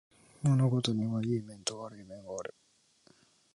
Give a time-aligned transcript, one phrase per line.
[0.41, 2.55] 物事にはいい面と悪い面がある